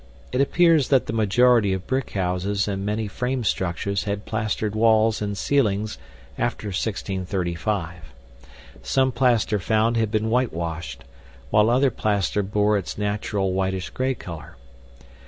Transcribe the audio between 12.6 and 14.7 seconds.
its natural whitish gray color.